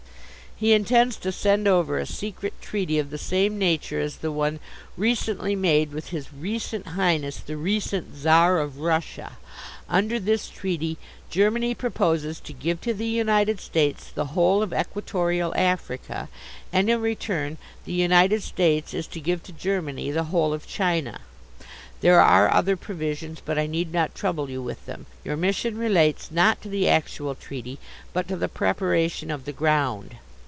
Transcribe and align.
"He 0.61 0.73
intends 0.73 1.15
to 1.17 1.31
send 1.31 1.67
over 1.67 1.97
a 1.97 2.05
secret 2.05 2.53
treaty 2.61 2.99
of 2.99 3.09
the 3.09 3.17
same 3.17 3.57
nature 3.57 3.99
as 3.99 4.17
the 4.17 4.31
one 4.31 4.59
recently 4.95 5.55
made 5.55 5.91
with 5.91 6.09
his 6.09 6.31
recent 6.31 6.85
Highness 6.89 7.37
the 7.37 7.57
recent 7.57 8.13
Czar 8.15 8.59
of 8.59 8.77
Russia. 8.77 9.37
Under 9.89 10.19
this 10.19 10.47
treaty 10.49 10.99
Germany 11.31 11.73
proposes 11.73 12.39
to 12.41 12.53
give 12.53 12.79
to 12.81 12.93
the 12.93 13.07
United 13.07 13.59
States 13.59 14.11
the 14.13 14.37
whole 14.37 14.61
of 14.61 14.71
equatorial 14.71 15.51
Africa 15.57 16.29
and 16.71 16.91
in 16.91 17.01
return 17.01 17.57
the 17.85 17.93
United 17.93 18.43
States 18.43 18.93
is 18.93 19.07
to 19.07 19.19
give 19.19 19.41
to 19.41 19.51
Germany 19.51 20.11
the 20.11 20.25
whole 20.25 20.53
of 20.53 20.67
China. 20.67 21.21
There 22.01 22.21
are 22.21 22.53
other 22.53 22.77
provisions, 22.77 23.41
but 23.43 23.57
I 23.57 23.65
need 23.65 23.91
not 23.91 24.13
trouble 24.13 24.47
you 24.47 24.61
with 24.61 24.85
them. 24.85 25.07
Your 25.23 25.37
mission 25.37 25.75
relates, 25.75 26.29
not 26.29 26.61
to 26.61 26.69
the 26.69 26.87
actual 26.87 27.33
treaty, 27.33 27.79
but 28.13 28.27
to 28.27 28.35
the 28.37 28.47
preparation 28.47 29.31
of 29.31 29.45
the 29.45 29.53
ground." 29.53 30.17